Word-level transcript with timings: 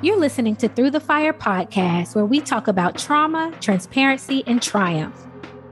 You're 0.00 0.16
listening 0.16 0.54
to 0.56 0.68
Through 0.68 0.92
the 0.92 1.00
Fire 1.00 1.32
podcast, 1.32 2.14
where 2.14 2.24
we 2.24 2.40
talk 2.40 2.68
about 2.68 2.96
trauma, 2.96 3.52
transparency, 3.60 4.44
and 4.46 4.62
triumph. 4.62 5.26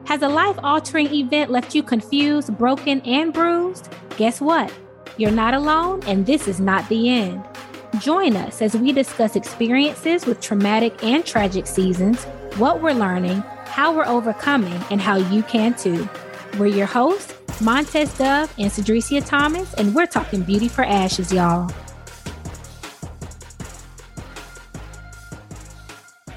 Has 0.07 0.23
a 0.23 0.29
life 0.29 0.59
altering 0.65 1.15
event 1.15 1.49
left 1.49 1.77
you 1.77 1.85
confused, 1.85 2.59
broken, 2.59 3.01
and 3.03 3.33
bruised? 3.33 3.89
Guess 4.17 4.41
what? 4.41 4.73
You're 5.17 5.31
not 5.31 5.55
alone, 5.55 6.03
and 6.09 6.27
this 6.27 6.49
is 6.49 6.59
not 6.59 6.89
the 6.89 7.09
end. 7.09 7.41
Join 8.01 8.35
us 8.35 8.61
as 8.63 8.77
we 8.77 8.91
discuss 8.91 9.37
experiences 9.37 10.27
with 10.27 10.41
traumatic 10.41 11.05
and 11.05 11.25
tragic 11.25 11.69
seasons, 11.69 12.25
what 12.57 12.83
we're 12.83 12.95
learning, 12.95 13.45
how 13.67 13.95
we're 13.95 14.07
overcoming, 14.07 14.83
and 14.91 15.01
how 15.01 15.15
you 15.15 15.45
can 15.45 15.73
too. 15.75 16.09
We're 16.59 16.67
your 16.67 16.87
hosts, 16.87 17.33
Montez 17.61 18.19
Dove 18.19 18.53
and 18.59 18.73
Cedricia 18.73 19.25
Thomas, 19.25 19.73
and 19.75 19.95
we're 19.95 20.07
talking 20.07 20.43
beauty 20.43 20.67
for 20.67 20.83
ashes, 20.83 21.33
y'all. 21.33 21.71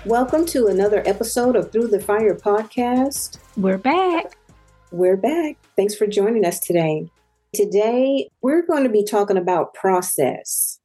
Welcome 0.09 0.47
to 0.47 0.65
another 0.65 1.03
episode 1.05 1.55
of 1.55 1.71
Through 1.71 1.89
the 1.89 1.99
Fire 1.99 2.33
podcast. 2.33 3.37
We're 3.55 3.77
back. 3.77 4.39
We're 4.91 5.15
back. 5.15 5.57
Thanks 5.75 5.93
for 5.93 6.07
joining 6.07 6.45
us 6.45 6.59
today. 6.59 7.05
Today, 7.53 8.27
we're 8.41 8.65
going 8.65 8.81
to 8.81 8.89
be 8.89 9.05
talking 9.05 9.37
about 9.37 9.75
process. 9.75 10.79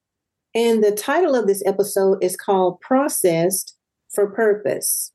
And 0.54 0.84
the 0.84 0.92
title 0.92 1.34
of 1.34 1.46
this 1.46 1.62
episode 1.64 2.22
is 2.22 2.36
called 2.36 2.82
Processed 2.82 3.78
for 4.14 4.30
Purpose. 4.30 5.10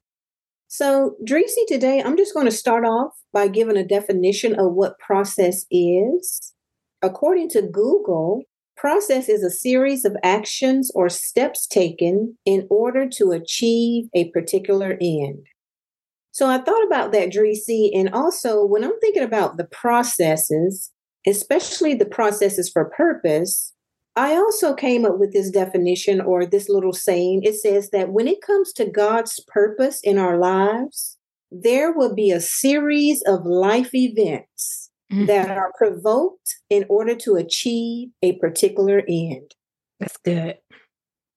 So, 0.67 1.15
Dreesy, 1.23 1.67
today 1.67 2.01
I'm 2.01 2.17
just 2.17 2.33
going 2.33 2.47
to 2.47 2.51
start 2.51 2.85
off 2.85 3.11
by 3.31 3.47
giving 3.47 3.77
a 3.77 3.85
definition 3.85 4.59
of 4.59 4.73
what 4.73 4.97
process 4.97 5.67
is. 5.69 6.55
According 7.03 7.49
to 7.49 7.61
Google, 7.61 8.41
process 8.79 9.27
is 9.27 9.43
a 9.43 9.49
series 9.49 10.05
of 10.05 10.15
actions 10.23 10.89
or 10.95 11.09
steps 11.09 11.67
taken 11.67 12.37
in 12.45 12.65
order 12.69 13.07
to 13.09 13.31
achieve 13.31 14.05
a 14.15 14.29
particular 14.31 14.97
end. 15.01 15.45
So 16.31 16.47
I 16.47 16.59
thought 16.59 16.85
about 16.85 17.11
that, 17.11 17.29
Dreesy, 17.29 17.89
and 17.93 18.09
also 18.09 18.63
when 18.63 18.83
I'm 18.83 18.97
thinking 19.01 19.23
about 19.23 19.57
the 19.57 19.65
processes, 19.65 20.91
especially 21.27 21.93
the 21.93 22.05
processes 22.05 22.69
for 22.69 22.85
purpose, 22.85 23.73
I 24.15 24.35
also 24.35 24.73
came 24.73 25.05
up 25.05 25.19
with 25.19 25.33
this 25.33 25.49
definition 25.49 26.21
or 26.21 26.45
this 26.45 26.69
little 26.69 26.93
saying. 26.93 27.41
It 27.43 27.55
says 27.55 27.89
that 27.89 28.11
when 28.11 28.27
it 28.27 28.41
comes 28.41 28.71
to 28.73 28.85
God's 28.85 29.39
purpose 29.47 29.99
in 30.03 30.17
our 30.17 30.37
lives, 30.37 31.17
there 31.51 31.91
will 31.91 32.15
be 32.15 32.31
a 32.31 32.39
series 32.39 33.21
of 33.23 33.45
life 33.45 33.93
events 33.93 34.88
mm-hmm. 35.11 35.25
that 35.25 35.57
are 35.57 35.73
provoked 35.77 36.57
in 36.69 36.85
order 36.89 37.15
to 37.15 37.35
achieve 37.35 38.09
a 38.21 38.37
particular 38.37 39.03
end. 39.07 39.55
That's 39.99 40.17
good. 40.17 40.57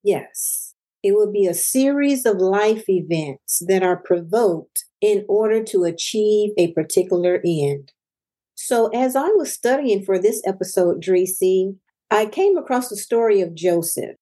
Yes. 0.03 0.75
It 1.03 1.13
will 1.13 1.33
be 1.33 1.47
a 1.47 1.55
series 1.55 2.25
of 2.25 2.37
life 2.37 2.89
events 2.89 3.63
that 3.67 3.83
are 3.83 3.97
provoked 3.97 4.85
in 5.01 5.25
order 5.29 5.63
to 5.65 5.85
achieve 5.85 6.51
a 6.57 6.73
particular 6.73 7.41
end. 7.45 7.93
So, 8.55 8.87
as 8.89 9.17
I 9.17 9.29
was 9.29 9.53
studying 9.53 10.05
for 10.05 10.21
this 10.21 10.41
episode, 10.47 11.03
Dreesy, 11.03 11.77
I 12.11 12.27
came 12.27 12.57
across 12.57 12.89
the 12.89 12.97
story 12.97 13.41
of 13.41 13.55
Joseph. 13.55 14.17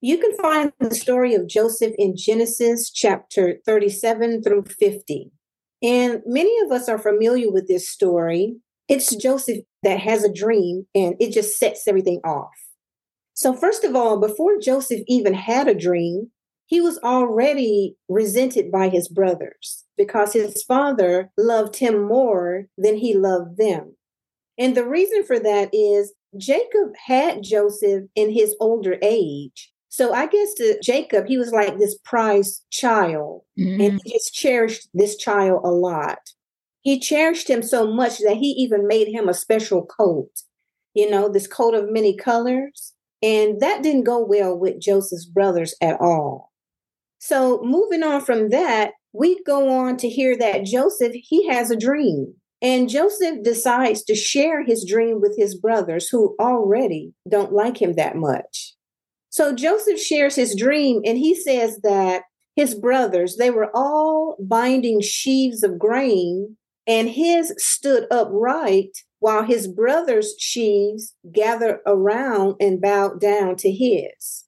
You 0.00 0.16
can 0.16 0.34
find 0.36 0.72
the 0.80 0.94
story 0.94 1.34
of 1.34 1.46
Joseph 1.46 1.92
in 1.98 2.16
Genesis 2.16 2.90
chapter 2.90 3.58
37 3.66 4.42
through 4.42 4.64
50. 4.64 5.30
And 5.82 6.22
many 6.24 6.52
of 6.64 6.72
us 6.72 6.88
are 6.88 6.98
familiar 6.98 7.50
with 7.50 7.68
this 7.68 7.88
story. 7.88 8.56
It's 8.88 9.14
Joseph 9.14 9.60
that 9.82 10.00
has 10.00 10.24
a 10.24 10.32
dream 10.32 10.86
and 10.94 11.14
it 11.20 11.32
just 11.32 11.58
sets 11.58 11.86
everything 11.86 12.20
off. 12.24 12.50
So, 13.34 13.54
first 13.54 13.84
of 13.84 13.96
all, 13.96 14.20
before 14.20 14.58
Joseph 14.58 15.00
even 15.08 15.34
had 15.34 15.68
a 15.68 15.74
dream, 15.74 16.30
he 16.66 16.80
was 16.80 16.98
already 16.98 17.96
resented 18.08 18.70
by 18.70 18.88
his 18.88 19.08
brothers 19.08 19.84
because 19.96 20.32
his 20.32 20.62
father 20.62 21.30
loved 21.36 21.76
him 21.76 22.02
more 22.02 22.66
than 22.78 22.96
he 22.96 23.14
loved 23.14 23.56
them. 23.56 23.96
And 24.58 24.76
the 24.76 24.86
reason 24.86 25.24
for 25.24 25.38
that 25.38 25.70
is 25.72 26.12
Jacob 26.36 26.94
had 27.06 27.42
Joseph 27.42 28.04
in 28.14 28.32
his 28.32 28.54
older 28.60 28.98
age. 29.02 29.72
So 29.88 30.14
I 30.14 30.26
guess 30.26 30.54
to 30.54 30.78
Jacob, 30.82 31.26
he 31.26 31.36
was 31.36 31.52
like 31.52 31.78
this 31.78 31.98
prized 32.04 32.64
child, 32.70 33.42
mm-hmm. 33.58 33.80
and 33.80 34.00
he 34.02 34.12
just 34.12 34.32
cherished 34.32 34.88
this 34.94 35.16
child 35.16 35.60
a 35.64 35.70
lot. 35.70 36.18
He 36.82 36.98
cherished 36.98 37.48
him 37.48 37.62
so 37.62 37.90
much 37.90 38.18
that 38.18 38.36
he 38.36 38.48
even 38.58 38.86
made 38.86 39.08
him 39.08 39.28
a 39.28 39.34
special 39.34 39.86
coat, 39.86 40.30
you 40.94 41.08
know, 41.08 41.28
this 41.28 41.46
coat 41.46 41.74
of 41.74 41.90
many 41.90 42.16
colors. 42.16 42.92
And 43.22 43.60
that 43.60 43.82
didn't 43.82 44.02
go 44.04 44.24
well 44.24 44.58
with 44.58 44.80
Joseph's 44.80 45.26
brothers 45.26 45.74
at 45.80 46.00
all. 46.00 46.50
So 47.20 47.62
moving 47.62 48.02
on 48.02 48.20
from 48.20 48.48
that, 48.48 48.94
we 49.12 49.40
go 49.44 49.70
on 49.70 49.96
to 49.98 50.08
hear 50.08 50.36
that 50.38 50.64
Joseph, 50.64 51.12
he 51.14 51.46
has 51.46 51.70
a 51.70 51.76
dream. 51.76 52.34
And 52.60 52.88
Joseph 52.88 53.42
decides 53.42 54.02
to 54.04 54.14
share 54.16 54.64
his 54.64 54.84
dream 54.84 55.20
with 55.20 55.36
his 55.36 55.54
brothers 55.56 56.08
who 56.08 56.34
already 56.40 57.12
don't 57.28 57.52
like 57.52 57.80
him 57.80 57.94
that 57.94 58.16
much. 58.16 58.74
So 59.30 59.54
Joseph 59.54 60.00
shares 60.00 60.34
his 60.34 60.56
dream 60.56 61.00
and 61.04 61.16
he 61.16 61.34
says 61.34 61.78
that 61.82 62.22
his 62.54 62.74
brothers, 62.74 63.36
they 63.36 63.50
were 63.50 63.70
all 63.74 64.36
binding 64.40 65.00
sheaves 65.00 65.62
of 65.62 65.78
grain 65.78 66.56
and 66.86 67.08
his 67.08 67.54
stood 67.58 68.06
upright 68.10 68.96
while 69.20 69.44
his 69.44 69.68
brothers' 69.68 70.34
sheaves 70.38 71.14
gathered 71.32 71.80
around 71.86 72.56
and 72.60 72.80
bowed 72.80 73.20
down 73.20 73.56
to 73.56 73.70
his. 73.70 74.44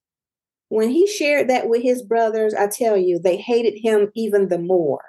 When 0.68 0.90
he 0.90 1.06
shared 1.06 1.48
that 1.48 1.68
with 1.68 1.82
his 1.82 2.02
brothers, 2.02 2.54
I 2.54 2.66
tell 2.66 2.96
you, 2.96 3.18
they 3.18 3.36
hated 3.36 3.78
him 3.82 4.10
even 4.16 4.48
the 4.48 4.58
more. 4.58 5.04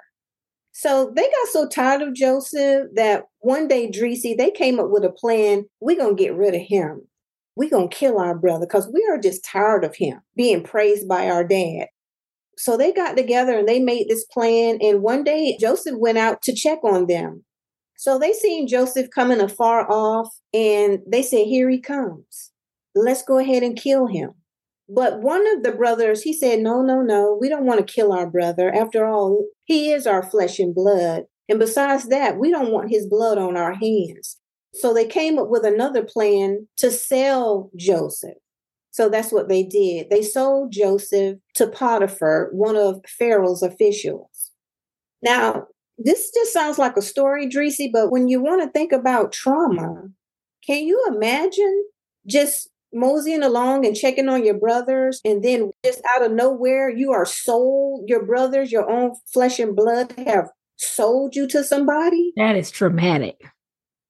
So 0.70 1.10
they 1.16 1.22
got 1.22 1.48
so 1.50 1.66
tired 1.66 2.02
of 2.02 2.14
Joseph 2.14 2.88
that 2.94 3.24
one 3.40 3.66
day, 3.66 3.90
Dreesy, 3.90 4.36
they 4.36 4.50
came 4.50 4.78
up 4.78 4.90
with 4.90 5.04
a 5.04 5.10
plan. 5.10 5.64
We're 5.80 5.96
going 5.96 6.16
to 6.16 6.22
get 6.22 6.34
rid 6.34 6.54
of 6.54 6.60
him. 6.60 7.08
We're 7.56 7.70
going 7.70 7.88
to 7.88 7.96
kill 7.96 8.18
our 8.18 8.36
brother 8.36 8.66
because 8.66 8.88
we 8.92 9.04
are 9.10 9.18
just 9.18 9.44
tired 9.44 9.84
of 9.84 9.96
him 9.96 10.20
being 10.36 10.62
praised 10.62 11.08
by 11.08 11.30
our 11.30 11.42
dad. 11.42 11.86
So 12.58 12.76
they 12.76 12.92
got 12.92 13.16
together 13.16 13.58
and 13.58 13.68
they 13.68 13.80
made 13.80 14.08
this 14.08 14.24
plan. 14.24 14.78
And 14.80 15.02
one 15.02 15.24
day, 15.24 15.56
Joseph 15.60 15.96
went 15.98 16.18
out 16.18 16.42
to 16.42 16.54
check 16.54 16.78
on 16.82 17.06
them. 17.06 17.44
So 17.96 18.18
they 18.18 18.32
seen 18.32 18.68
Joseph 18.68 19.08
coming 19.14 19.40
afar 19.40 19.90
off 19.90 20.28
and 20.52 21.00
they 21.06 21.22
said, 21.22 21.46
Here 21.46 21.68
he 21.68 21.80
comes. 21.80 22.52
Let's 22.94 23.22
go 23.22 23.38
ahead 23.38 23.62
and 23.62 23.76
kill 23.76 24.06
him. 24.06 24.30
But 24.88 25.20
one 25.20 25.46
of 25.56 25.62
the 25.62 25.72
brothers, 25.72 26.22
he 26.22 26.32
said, 26.32 26.60
No, 26.60 26.82
no, 26.82 27.02
no, 27.02 27.36
we 27.40 27.48
don't 27.48 27.66
want 27.66 27.86
to 27.86 27.92
kill 27.92 28.12
our 28.12 28.28
brother. 28.28 28.72
After 28.72 29.06
all, 29.06 29.46
he 29.64 29.90
is 29.90 30.06
our 30.06 30.22
flesh 30.22 30.58
and 30.58 30.74
blood. 30.74 31.24
And 31.48 31.58
besides 31.58 32.08
that, 32.08 32.38
we 32.38 32.50
don't 32.50 32.72
want 32.72 32.90
his 32.90 33.06
blood 33.06 33.38
on 33.38 33.56
our 33.56 33.74
hands. 33.74 34.38
So 34.74 34.92
they 34.92 35.06
came 35.06 35.38
up 35.38 35.48
with 35.48 35.64
another 35.64 36.02
plan 36.02 36.68
to 36.78 36.90
sell 36.90 37.70
Joseph. 37.76 38.36
So 38.96 39.10
that's 39.10 39.30
what 39.30 39.50
they 39.50 39.62
did. 39.62 40.08
They 40.08 40.22
sold 40.22 40.72
Joseph 40.72 41.36
to 41.56 41.66
Potiphar, 41.66 42.48
one 42.52 42.76
of 42.76 43.02
Pharaoh's 43.06 43.62
officials. 43.62 44.52
Now, 45.20 45.66
this 45.98 46.30
just 46.32 46.50
sounds 46.50 46.78
like 46.78 46.96
a 46.96 47.02
story, 47.02 47.46
Dreesy, 47.46 47.90
but 47.92 48.10
when 48.10 48.28
you 48.28 48.40
want 48.40 48.62
to 48.62 48.70
think 48.70 48.92
about 48.92 49.32
trauma, 49.32 50.08
can 50.66 50.86
you 50.86 51.04
imagine 51.14 51.84
just 52.26 52.70
moseying 52.94 53.42
along 53.42 53.84
and 53.84 53.94
checking 53.94 54.30
on 54.30 54.46
your 54.46 54.58
brothers, 54.58 55.20
and 55.26 55.44
then 55.44 55.72
just 55.84 56.00
out 56.14 56.24
of 56.24 56.32
nowhere, 56.32 56.88
you 56.88 57.12
are 57.12 57.26
sold, 57.26 58.08
your 58.08 58.24
brothers, 58.24 58.72
your 58.72 58.90
own 58.90 59.12
flesh 59.30 59.58
and 59.58 59.76
blood 59.76 60.14
have 60.26 60.48
sold 60.76 61.36
you 61.36 61.46
to 61.48 61.62
somebody. 61.62 62.32
That 62.38 62.56
is 62.56 62.70
traumatic. 62.70 63.36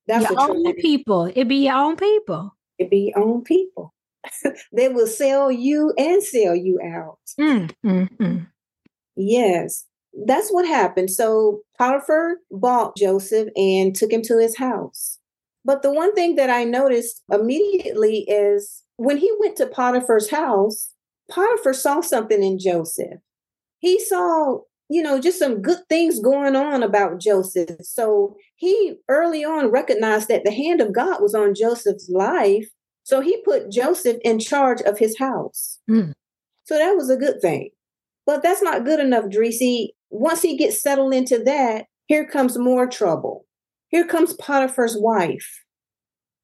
That's 0.06 0.30
your 0.30 0.40
own 0.40 0.62
traumatic. 0.62 0.80
people. 0.80 1.32
It 1.34 1.48
be 1.48 1.64
your 1.66 1.74
own 1.74 1.96
people. 1.96 2.54
It 2.78 2.88
be 2.88 3.12
your 3.12 3.18
own 3.18 3.42
people. 3.42 3.92
they 4.72 4.88
will 4.88 5.06
sell 5.06 5.50
you 5.50 5.92
and 5.98 6.22
sell 6.22 6.54
you 6.54 6.78
out. 6.84 7.18
Mm, 7.38 7.72
mm, 7.84 8.08
mm. 8.18 8.46
Yes, 9.16 9.84
that's 10.26 10.50
what 10.50 10.66
happened. 10.66 11.10
So 11.10 11.60
Potiphar 11.78 12.36
bought 12.50 12.96
Joseph 12.96 13.48
and 13.56 13.94
took 13.94 14.12
him 14.12 14.22
to 14.22 14.38
his 14.38 14.56
house. 14.56 15.18
But 15.64 15.82
the 15.82 15.92
one 15.92 16.14
thing 16.14 16.36
that 16.36 16.48
I 16.48 16.64
noticed 16.64 17.22
immediately 17.30 18.24
is 18.28 18.84
when 18.96 19.16
he 19.16 19.30
went 19.40 19.56
to 19.56 19.66
Potiphar's 19.66 20.30
house, 20.30 20.92
Potiphar 21.30 21.74
saw 21.74 22.00
something 22.00 22.42
in 22.42 22.58
Joseph. 22.58 23.18
He 23.78 23.98
saw, 23.98 24.60
you 24.88 25.02
know, 25.02 25.20
just 25.20 25.38
some 25.38 25.60
good 25.60 25.80
things 25.88 26.20
going 26.20 26.54
on 26.54 26.82
about 26.82 27.20
Joseph. 27.20 27.82
So 27.82 28.36
he 28.54 28.96
early 29.08 29.44
on 29.44 29.70
recognized 29.70 30.28
that 30.28 30.44
the 30.44 30.52
hand 30.52 30.80
of 30.80 30.94
God 30.94 31.20
was 31.20 31.34
on 31.34 31.54
Joseph's 31.54 32.08
life. 32.08 32.68
So 33.06 33.20
he 33.20 33.40
put 33.42 33.70
Joseph 33.70 34.16
in 34.24 34.40
charge 34.40 34.80
of 34.80 34.98
his 34.98 35.16
house. 35.16 35.78
Mm. 35.88 36.12
So 36.64 36.76
that 36.76 36.96
was 36.96 37.08
a 37.08 37.16
good 37.16 37.40
thing. 37.40 37.70
But 38.26 38.42
that's 38.42 38.62
not 38.62 38.84
good 38.84 38.98
enough, 38.98 39.26
Dreesy. 39.26 39.90
Once 40.10 40.42
he 40.42 40.56
gets 40.56 40.82
settled 40.82 41.14
into 41.14 41.38
that, 41.44 41.84
here 42.06 42.26
comes 42.26 42.58
more 42.58 42.88
trouble. 42.88 43.46
Here 43.90 44.04
comes 44.04 44.34
Potiphar's 44.34 44.96
wife. 44.98 45.62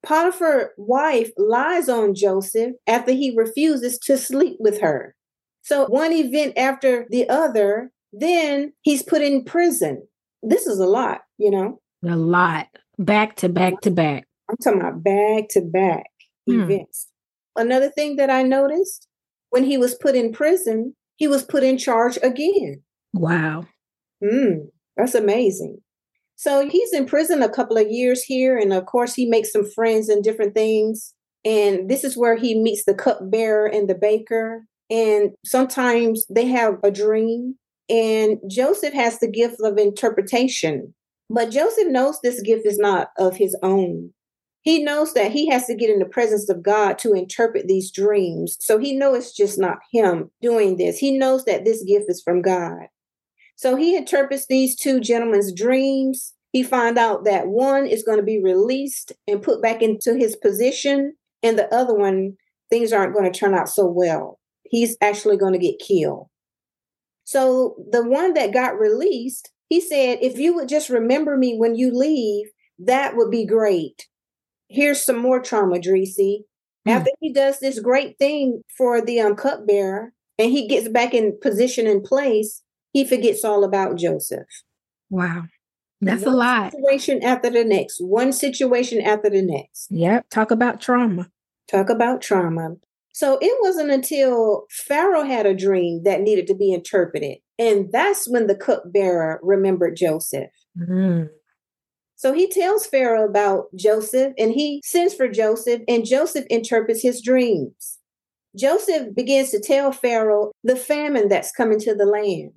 Potiphar's 0.05 0.69
wife 0.77 1.31
lies 1.37 1.89
on 1.89 2.15
Joseph 2.15 2.71
after 2.87 3.11
he 3.11 3.35
refuses 3.35 3.99
to 3.99 4.17
sleep 4.17 4.55
with 4.57 4.79
her. 4.79 5.15
So 5.63 5.87
one 5.87 6.13
event 6.13 6.57
after 6.57 7.05
the 7.09 7.27
other, 7.27 7.91
then 8.13 8.71
he's 8.83 9.03
put 9.03 9.21
in 9.21 9.43
prison. 9.43 10.07
This 10.41 10.65
is 10.65 10.79
a 10.79 10.87
lot, 10.87 11.23
you 11.37 11.51
know? 11.51 11.81
A 12.09 12.15
lot. 12.15 12.67
Back 12.97 13.35
to 13.37 13.49
back 13.49 13.81
to 13.81 13.91
back. 13.91 14.27
I'm 14.49 14.55
talking 14.63 14.79
about 14.79 15.03
back 15.03 15.49
to 15.49 15.61
back 15.61 16.05
events. 16.47 17.07
Another 17.55 17.89
thing 17.89 18.15
that 18.15 18.29
I 18.29 18.43
noticed 18.43 19.07
when 19.49 19.63
he 19.63 19.77
was 19.77 19.95
put 19.95 20.15
in 20.15 20.31
prison, 20.31 20.95
he 21.15 21.27
was 21.27 21.43
put 21.43 21.63
in 21.63 21.77
charge 21.77 22.17
again. 22.23 22.81
Wow. 23.13 23.65
Mm, 24.23 24.69
that's 24.97 25.15
amazing. 25.15 25.77
So 26.35 26.67
he's 26.67 26.91
in 26.93 27.05
prison 27.05 27.43
a 27.43 27.49
couple 27.49 27.77
of 27.77 27.89
years 27.89 28.23
here. 28.23 28.57
And 28.57 28.73
of 28.73 28.85
course, 28.85 29.13
he 29.13 29.25
makes 29.25 29.51
some 29.51 29.69
friends 29.69 30.09
and 30.09 30.23
different 30.23 30.55
things. 30.55 31.13
And 31.45 31.89
this 31.89 32.03
is 32.03 32.17
where 32.17 32.35
he 32.35 32.59
meets 32.59 32.85
the 32.85 32.93
cupbearer 32.93 33.67
and 33.67 33.89
the 33.89 33.95
baker. 33.95 34.65
And 34.89 35.31
sometimes 35.45 36.25
they 36.29 36.45
have 36.47 36.75
a 36.83 36.91
dream. 36.91 37.55
And 37.89 38.37
Joseph 38.49 38.93
has 38.93 39.19
the 39.19 39.29
gift 39.29 39.57
of 39.61 39.77
interpretation. 39.77 40.93
But 41.29 41.51
Joseph 41.51 41.87
knows 41.87 42.19
this 42.21 42.41
gift 42.41 42.65
is 42.65 42.77
not 42.77 43.09
of 43.17 43.35
his 43.35 43.57
own. 43.61 44.13
He 44.63 44.81
knows 44.81 45.13
that 45.13 45.31
he 45.31 45.49
has 45.49 45.65
to 45.67 45.75
get 45.75 45.89
in 45.89 45.99
the 45.99 46.05
presence 46.05 46.49
of 46.49 46.63
God 46.63 46.97
to 46.99 47.13
interpret 47.13 47.67
these 47.67 47.91
dreams. 47.91 48.57
So 48.61 48.79
he 48.79 48.95
knows 48.95 49.17
it's 49.17 49.35
just 49.35 49.59
not 49.59 49.79
him 49.91 50.31
doing 50.41 50.77
this. 50.77 50.97
He 50.97 51.17
knows 51.17 51.43
that 51.45 51.65
this 51.65 51.83
gift 51.83 52.05
is 52.07 52.21
from 52.23 52.41
God. 52.41 52.87
So 53.57 53.75
he 53.75 53.95
interprets 53.95 54.47
these 54.47 54.75
two 54.75 55.01
gentlemen's 55.01 55.53
dreams. 55.53 56.33
He 56.53 56.63
finds 56.63 56.97
out 56.97 57.25
that 57.25 57.47
one 57.47 57.85
is 57.85 58.03
going 58.03 58.19
to 58.19 58.23
be 58.23 58.41
released 58.41 59.11
and 59.27 59.43
put 59.43 59.61
back 59.61 59.81
into 59.81 60.15
his 60.15 60.35
position, 60.37 61.15
and 61.41 61.57
the 61.57 61.73
other 61.73 61.93
one, 61.93 62.37
things 62.69 62.93
aren't 62.93 63.13
going 63.13 63.31
to 63.31 63.37
turn 63.37 63.53
out 63.53 63.69
so 63.69 63.85
well. 63.85 64.39
He's 64.63 64.95
actually 65.01 65.37
going 65.37 65.53
to 65.53 65.59
get 65.59 65.79
killed. 65.79 66.27
So 67.25 67.75
the 67.91 68.03
one 68.03 68.33
that 68.33 68.53
got 68.53 68.79
released, 68.79 69.51
he 69.67 69.81
said, 69.81 70.19
If 70.21 70.37
you 70.37 70.55
would 70.55 70.69
just 70.69 70.89
remember 70.89 71.35
me 71.35 71.57
when 71.57 71.75
you 71.75 71.91
leave, 71.91 72.47
that 72.79 73.15
would 73.15 73.31
be 73.31 73.45
great. 73.45 74.07
Here's 74.73 75.03
some 75.03 75.17
more 75.17 75.39
trauma, 75.39 75.77
Dreesy. 75.77 76.39
Mm. 76.87 76.91
After 76.91 77.11
he 77.21 77.31
does 77.31 77.59
this 77.59 77.79
great 77.79 78.17
thing 78.17 78.61
for 78.77 79.01
the 79.01 79.19
um, 79.21 79.35
cupbearer 79.35 80.11
and 80.37 80.51
he 80.51 80.67
gets 80.67 80.89
back 80.89 81.13
in 81.13 81.37
position 81.41 81.87
and 81.87 82.03
place, 82.03 82.63
he 82.91 83.05
forgets 83.05 83.45
all 83.45 83.63
about 83.63 83.97
Joseph. 83.97 84.47
Wow. 85.09 85.43
That's 86.01 86.25
one 86.25 86.33
a 86.33 86.37
lot. 86.37 86.71
Situation 86.71 87.23
after 87.23 87.49
the 87.49 87.63
next, 87.63 87.99
one 87.99 88.33
situation 88.33 88.99
after 89.01 89.29
the 89.29 89.41
next. 89.41 89.87
Yep. 89.89 90.29
Talk 90.29 90.51
about 90.51 90.81
trauma. 90.81 91.29
Talk 91.69 91.89
about 91.89 92.21
trauma. 92.21 92.75
So 93.13 93.37
it 93.41 93.55
wasn't 93.61 93.91
until 93.91 94.65
Pharaoh 94.69 95.23
had 95.23 95.45
a 95.45 95.53
dream 95.53 96.01
that 96.03 96.21
needed 96.21 96.47
to 96.47 96.55
be 96.55 96.73
interpreted. 96.73 97.37
And 97.59 97.91
that's 97.91 98.27
when 98.27 98.47
the 98.47 98.55
cupbearer 98.55 99.39
remembered 99.43 99.95
Joseph. 99.95 100.49
Mm. 100.77 101.29
So 102.23 102.33
he 102.33 102.47
tells 102.47 102.87
Pharaoh 102.87 103.25
about 103.25 103.65
Joseph 103.75 104.33
and 104.37 104.51
he 104.51 104.81
sends 104.83 105.13
for 105.13 105.27
Joseph, 105.27 105.81
and 105.89 106.05
Joseph 106.05 106.45
interprets 106.49 107.01
his 107.01 107.21
dreams. 107.21 107.99
Joseph 108.55 109.13
begins 109.13 109.49
to 109.51 109.59
tell 109.59 109.91
Pharaoh 109.91 110.51
the 110.63 110.75
famine 110.75 111.27
that's 111.27 111.51
coming 111.51 111.79
to 111.81 111.93
the 111.93 112.05
land 112.05 112.53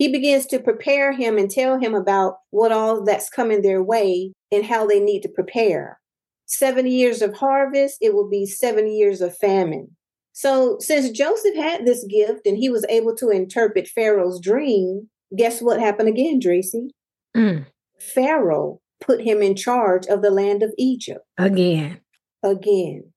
he 0.00 0.08
begins 0.08 0.46
to 0.46 0.58
prepare 0.58 1.12
him 1.12 1.36
and 1.36 1.50
tell 1.50 1.78
him 1.78 1.94
about 1.94 2.38
what 2.48 2.72
all 2.72 3.04
that's 3.04 3.28
coming 3.28 3.60
their 3.60 3.82
way 3.82 4.32
and 4.50 4.64
how 4.64 4.86
they 4.86 4.98
need 4.98 5.20
to 5.20 5.28
prepare. 5.28 6.00
Seven 6.46 6.86
years 6.86 7.20
of 7.20 7.34
harvest, 7.34 7.98
it 8.00 8.14
will 8.14 8.28
be 8.28 8.46
seven 8.46 8.90
years 8.90 9.20
of 9.20 9.36
famine. 9.36 9.94
So, 10.32 10.78
since 10.80 11.10
Joseph 11.10 11.54
had 11.54 11.84
this 11.84 12.02
gift 12.04 12.46
and 12.46 12.56
he 12.56 12.70
was 12.70 12.86
able 12.88 13.14
to 13.16 13.28
interpret 13.28 13.88
Pharaoh's 13.88 14.40
dream, 14.40 15.10
guess 15.36 15.60
what 15.60 15.78
happened 15.78 16.08
again, 16.08 16.40
Dreesy? 16.40 16.88
Mm. 17.36 17.66
Pharaoh 17.98 18.80
put 19.00 19.20
him 19.20 19.42
in 19.42 19.56
charge 19.56 20.06
of 20.06 20.22
the 20.22 20.30
land 20.30 20.62
of 20.62 20.72
Egypt. 20.78 21.24
Again. 21.38 22.00
Again. 22.42 23.12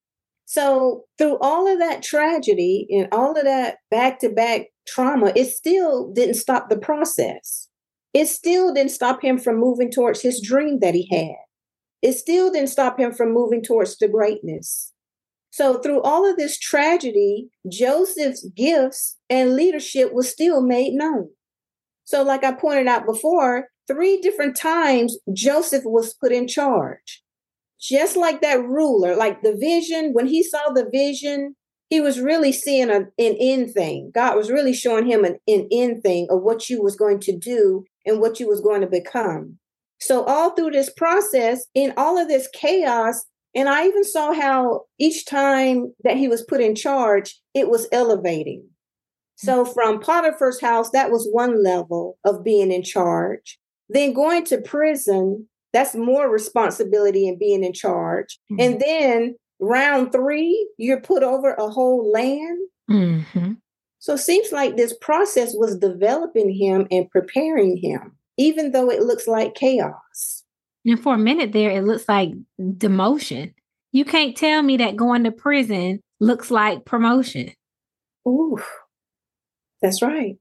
So, 0.46 1.06
through 1.18 1.38
all 1.40 1.72
of 1.72 1.80
that 1.80 2.04
tragedy 2.04 2.88
and 2.92 3.08
all 3.12 3.38
of 3.38 3.44
that 3.46 3.78
back 3.90 4.20
to 4.20 4.30
back 4.30 4.68
trauma, 4.86 5.32
it 5.36 5.46
still 5.46 6.12
didn't 6.12 6.36
stop 6.36 6.70
the 6.70 6.78
process. 6.78 7.70
It 8.14 8.28
still 8.28 8.74
didn't 8.74 8.92
stop 8.92 9.24
him 9.24 9.40
from 9.40 9.60
moving 9.60 9.92
towards 9.92 10.22
his 10.22 10.42
dream 10.42 10.80
that 10.82 10.94
he 10.94 11.08
had. 11.10 11.36
It 12.02 12.14
still 12.14 12.52
didn't 12.52 12.70
stop 12.70 13.00
him 13.00 13.14
from 13.14 13.34
moving 13.34 13.64
towards 13.64 13.98
the 13.98 14.08
greatness. 14.08 14.92
So, 15.52 15.80
through 15.80 16.02
all 16.02 16.30
of 16.30 16.38
this 16.38 16.60
tragedy, 16.60 17.50
Joseph's 17.70 18.48
gifts 18.56 19.18
and 19.30 19.56
leadership 19.56 20.14
was 20.14 20.30
still 20.30 20.62
made 20.62 20.94
known. 20.94 21.30
So, 22.04 22.22
like 22.24 22.44
I 22.44 22.52
pointed 22.52 22.88
out 22.88 23.06
before, 23.06 23.70
three 23.88 24.20
different 24.22 24.56
times 24.56 25.18
Joseph 25.34 25.84
was 25.86 26.14
put 26.14 26.32
in 26.32 26.48
charge. 26.48 27.24
Just 27.80 28.16
like 28.16 28.42
that 28.42 28.64
ruler, 28.64 29.16
like 29.16 29.42
the 29.42 29.56
vision, 29.56 30.14
when 30.14 30.28
he 30.28 30.42
saw 30.42 30.72
the 30.72 30.90
vision, 30.90 31.56
he 31.90 32.00
was 32.00 32.20
really 32.20 32.52
seeing 32.52 32.90
a, 32.90 33.02
an 33.18 33.38
end 33.40 33.74
thing. 33.74 34.12
God 34.14 34.36
was 34.38 34.50
really 34.50 34.74
showing 34.74 35.06
him 35.06 35.26
an, 35.26 35.38
an 35.48 35.68
end 35.72 36.02
thing 36.02 36.28
of 36.30 36.42
what 36.42 36.70
you 36.70 36.82
was 36.82 36.96
going 36.96 37.20
to 37.22 37.38
do 37.38 37.84
and 38.06 38.20
what 38.20 38.40
you 38.40 38.48
was 38.48 38.62
going 38.62 38.82
to 38.82 38.88
become. 38.88 39.58
So 40.00 40.24
all 40.24 40.52
through 40.52 40.72
this 40.72 40.90
process, 40.90 41.66
in 41.74 41.94
all 41.98 42.18
of 42.18 42.28
this 42.28 42.50
chaos, 42.54 43.26
and 43.56 43.70
I 43.70 43.86
even 43.86 44.04
saw 44.04 44.34
how 44.34 44.86
each 44.98 45.26
time 45.26 45.94
that 46.04 46.18
he 46.18 46.28
was 46.28 46.44
put 46.44 46.62
in 46.62 46.76
charge, 46.76 47.40
it 47.54 47.70
was 47.70 47.88
elevating. 47.92 48.66
So 49.36 49.66
from 49.66 50.00
Potiphar's 50.00 50.62
house, 50.62 50.90
that 50.92 51.12
was 51.12 51.28
one 51.32 51.64
level 51.64 52.18
of 52.26 52.44
being 52.44 52.72
in 52.72 52.84
charge. 52.84 53.60
Then 53.90 54.14
going 54.14 54.46
to 54.46 54.62
prison, 54.62 55.48
that's 55.74 55.96
more 55.96 56.30
responsibility 56.30 57.28
and 57.28 57.40
being 57.40 57.64
in 57.64 57.74
charge. 57.74 58.40
Mm-hmm. 58.52 58.62
And 58.62 58.80
then 58.82 59.36
round 59.60 60.12
three, 60.12 60.70
you're 60.78 61.02
put 61.02 61.24
over 61.24 61.54
a 61.54 61.70
whole 61.70 62.12
land. 62.12 62.60
Mm-hmm. 62.90 63.54
So 64.00 64.14
it 64.16 64.20
seems 64.20 64.52
like 64.52 64.76
this 64.76 64.94
process 65.00 65.54
was 65.54 65.78
developing 65.78 66.54
him 66.54 66.88
and 66.92 67.10
preparing 67.10 67.78
him, 67.78 68.18
even 68.38 68.72
though 68.72 68.90
it 68.90 69.02
looks 69.02 69.28
like 69.28 69.56
chaos. 69.56 70.44
And 70.86 71.02
for 71.02 71.16
a 71.16 71.20
minute 71.20 71.54
there, 71.54 71.72
it 71.72 71.86
looks 71.86 72.10
like 72.10 72.32
demotion. 72.60 73.54
You 73.94 74.04
can't 74.04 74.36
tell 74.36 74.62
me 74.62 74.76
that 74.78 74.98
going 74.98 75.24
to 75.24 75.32
prison 75.32 76.02
looks 76.20 76.52
like 76.52 76.84
promotion. 76.84 77.54
Ooh, 78.28 78.58
that's 79.82 80.02
right. 80.02 80.36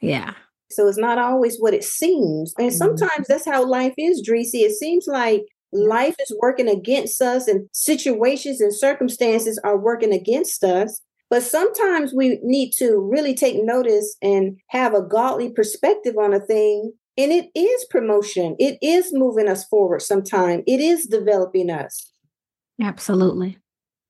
Yeah. 0.00 0.34
So 0.70 0.88
it's 0.88 0.98
not 0.98 1.18
always 1.18 1.58
what 1.58 1.74
it 1.74 1.84
seems. 1.84 2.54
And 2.58 2.68
mm-hmm. 2.68 2.76
sometimes 2.76 3.26
that's 3.28 3.46
how 3.46 3.66
life 3.66 3.94
is, 3.96 4.26
Dreesy. 4.26 4.62
It 4.62 4.72
seems 4.72 5.06
like 5.06 5.42
life 5.72 6.16
is 6.20 6.36
working 6.40 6.68
against 6.68 7.20
us 7.20 7.48
and 7.48 7.68
situations 7.72 8.60
and 8.60 8.74
circumstances 8.74 9.60
are 9.64 9.78
working 9.78 10.12
against 10.12 10.64
us. 10.64 11.00
But 11.30 11.42
sometimes 11.42 12.12
we 12.14 12.38
need 12.42 12.72
to 12.78 12.96
really 12.96 13.34
take 13.34 13.56
notice 13.62 14.16
and 14.22 14.58
have 14.68 14.94
a 14.94 15.02
godly 15.02 15.50
perspective 15.50 16.14
on 16.18 16.32
a 16.32 16.40
thing. 16.40 16.92
And 17.16 17.32
it 17.32 17.50
is 17.54 17.84
promotion, 17.90 18.56
it 18.58 18.76
is 18.82 19.10
moving 19.12 19.48
us 19.48 19.64
forward 19.64 20.02
sometime, 20.02 20.62
it 20.66 20.80
is 20.80 21.06
developing 21.06 21.70
us. 21.70 22.10
Absolutely. 22.82 23.58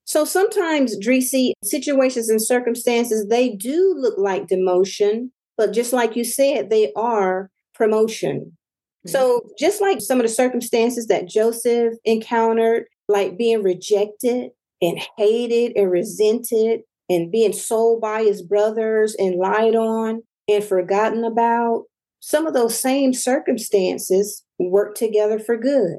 So 0.06 0.24
sometimes, 0.24 0.98
Dreesy, 0.98 1.52
situations 1.62 2.28
and 2.28 2.42
circumstances, 2.42 3.26
they 3.28 3.50
do 3.50 3.94
look 3.96 4.18
like 4.18 4.48
demotion, 4.48 5.30
but 5.56 5.72
just 5.72 5.92
like 5.92 6.16
you 6.16 6.24
said, 6.24 6.70
they 6.70 6.92
are 6.96 7.50
promotion. 7.74 8.56
Mm-hmm. 9.06 9.10
So, 9.10 9.42
just 9.58 9.80
like 9.80 10.00
some 10.00 10.18
of 10.18 10.26
the 10.26 10.32
circumstances 10.32 11.06
that 11.06 11.28
Joseph 11.28 11.94
encountered, 12.04 12.86
like 13.08 13.36
being 13.36 13.62
rejected 13.62 14.50
and 14.80 14.98
hated 15.16 15.72
and 15.76 15.90
resented 15.90 16.80
and 17.10 17.30
being 17.30 17.52
sold 17.52 18.00
by 18.00 18.22
his 18.22 18.42
brothers 18.42 19.14
and 19.18 19.36
lied 19.36 19.74
on 19.74 20.22
and 20.48 20.64
forgotten 20.64 21.24
about, 21.24 21.84
some 22.20 22.46
of 22.46 22.54
those 22.54 22.78
same 22.78 23.12
circumstances 23.12 24.42
work 24.58 24.94
together 24.94 25.38
for 25.38 25.56
good. 25.56 25.98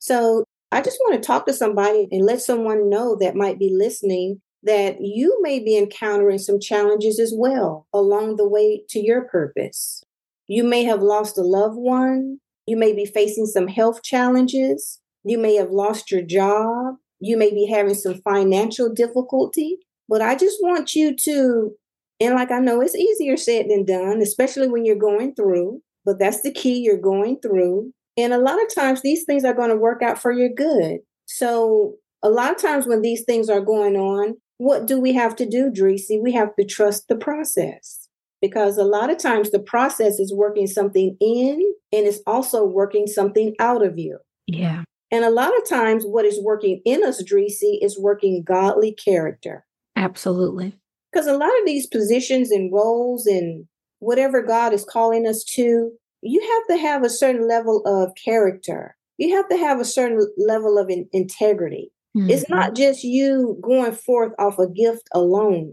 So, 0.00 0.44
I 0.72 0.80
just 0.80 0.98
want 1.04 1.22
to 1.22 1.26
talk 1.26 1.46
to 1.46 1.52
somebody 1.52 2.08
and 2.10 2.24
let 2.24 2.40
someone 2.40 2.88
know 2.88 3.16
that 3.20 3.36
might 3.36 3.58
be 3.58 3.70
listening 3.72 4.40
that 4.62 5.00
you 5.00 5.40
may 5.42 5.58
be 5.58 5.76
encountering 5.76 6.38
some 6.38 6.60
challenges 6.60 7.18
as 7.18 7.32
well 7.36 7.86
along 7.92 8.36
the 8.36 8.48
way 8.48 8.84
to 8.90 9.00
your 9.00 9.22
purpose. 9.22 10.04
You 10.46 10.64
may 10.64 10.84
have 10.84 11.02
lost 11.02 11.38
a 11.38 11.42
loved 11.42 11.76
one. 11.76 12.38
You 12.66 12.76
may 12.76 12.92
be 12.92 13.04
facing 13.04 13.46
some 13.46 13.68
health 13.68 14.02
challenges. 14.02 15.00
You 15.24 15.38
may 15.38 15.56
have 15.56 15.70
lost 15.70 16.10
your 16.10 16.22
job. 16.22 16.96
You 17.20 17.36
may 17.36 17.50
be 17.50 17.66
having 17.66 17.94
some 17.94 18.20
financial 18.22 18.92
difficulty. 18.92 19.78
But 20.08 20.22
I 20.22 20.34
just 20.34 20.58
want 20.60 20.94
you 20.94 21.16
to, 21.24 21.72
and 22.20 22.34
like 22.34 22.50
I 22.50 22.58
know 22.58 22.80
it's 22.80 22.94
easier 22.94 23.36
said 23.36 23.66
than 23.68 23.84
done, 23.84 24.20
especially 24.20 24.68
when 24.68 24.84
you're 24.84 24.96
going 24.96 25.34
through, 25.34 25.80
but 26.04 26.18
that's 26.18 26.42
the 26.42 26.52
key 26.52 26.80
you're 26.80 26.98
going 26.98 27.40
through. 27.40 27.92
And 28.16 28.32
a 28.32 28.38
lot 28.38 28.62
of 28.62 28.74
times 28.74 29.02
these 29.02 29.24
things 29.24 29.44
are 29.44 29.54
going 29.54 29.70
to 29.70 29.76
work 29.76 30.02
out 30.02 30.20
for 30.20 30.32
your 30.32 30.50
good. 30.50 30.98
So 31.26 31.94
a 32.22 32.28
lot 32.28 32.50
of 32.50 32.60
times 32.60 32.86
when 32.86 33.02
these 33.02 33.24
things 33.24 33.48
are 33.48 33.60
going 33.60 33.96
on, 33.96 34.36
what 34.58 34.86
do 34.86 35.00
we 35.00 35.12
have 35.14 35.36
to 35.36 35.48
do, 35.48 35.70
Dreesy? 35.70 36.20
We 36.22 36.32
have 36.32 36.54
to 36.56 36.64
trust 36.64 37.08
the 37.08 37.16
process 37.16 38.08
because 38.40 38.76
a 38.76 38.84
lot 38.84 39.10
of 39.10 39.18
times 39.18 39.50
the 39.50 39.58
process 39.58 40.18
is 40.18 40.34
working 40.34 40.66
something 40.66 41.16
in 41.20 41.74
and 41.92 42.06
it's 42.06 42.20
also 42.26 42.64
working 42.64 43.06
something 43.06 43.54
out 43.58 43.84
of 43.84 43.98
you. 43.98 44.18
Yeah. 44.46 44.82
And 45.10 45.24
a 45.24 45.30
lot 45.30 45.56
of 45.56 45.68
times, 45.68 46.04
what 46.04 46.24
is 46.24 46.40
working 46.42 46.80
in 46.86 47.04
us, 47.04 47.22
Dreesy, 47.22 47.78
is 47.82 48.00
working 48.00 48.42
godly 48.42 48.92
character. 48.92 49.66
Absolutely. 49.94 50.78
Because 51.12 51.26
a 51.26 51.36
lot 51.36 51.50
of 51.60 51.66
these 51.66 51.86
positions 51.86 52.50
and 52.50 52.72
roles 52.72 53.26
and 53.26 53.66
whatever 53.98 54.42
God 54.42 54.72
is 54.72 54.86
calling 54.86 55.26
us 55.26 55.44
to, 55.54 55.92
you 56.22 56.40
have 56.40 56.76
to 56.76 56.82
have 56.82 57.04
a 57.04 57.10
certain 57.10 57.46
level 57.46 57.82
of 57.84 58.12
character. 58.22 58.96
You 59.18 59.36
have 59.36 59.48
to 59.50 59.56
have 59.58 59.80
a 59.80 59.84
certain 59.84 60.26
level 60.38 60.78
of 60.78 60.88
in- 60.88 61.08
integrity. 61.12 61.92
Mm-hmm. 62.16 62.30
It's 62.30 62.48
not 62.48 62.74
just 62.76 63.04
you 63.04 63.58
going 63.62 63.92
forth 63.92 64.32
off 64.38 64.58
a 64.58 64.68
gift 64.68 65.08
alone. 65.12 65.72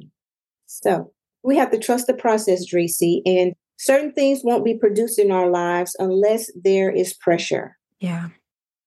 So 0.67 1.11
we 1.43 1.57
have 1.57 1.71
to 1.71 1.79
trust 1.79 2.07
the 2.07 2.13
process, 2.13 2.65
Dreesy, 2.71 3.21
and 3.25 3.53
certain 3.77 4.11
things 4.13 4.41
won't 4.43 4.65
be 4.65 4.77
produced 4.77 5.19
in 5.19 5.31
our 5.31 5.49
lives 5.49 5.95
unless 5.99 6.51
there 6.55 6.91
is 6.91 7.13
pressure. 7.13 7.77
Yeah. 7.99 8.29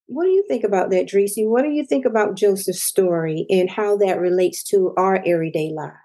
What 0.07 0.25
do 0.25 0.31
you 0.31 0.45
think 0.49 0.65
about 0.65 0.91
that, 0.91 1.07
Dreesy? 1.07 1.49
What 1.49 1.63
do 1.63 1.71
you 1.71 1.85
think 1.85 2.05
about 2.05 2.37
Joseph's 2.37 2.83
story 2.83 3.47
and 3.49 3.71
how 3.71 3.97
that 3.99 4.21
relates 4.21 4.63
to 4.65 4.93
our 4.97 5.23
everyday 5.25 5.71
lives? 5.75 5.97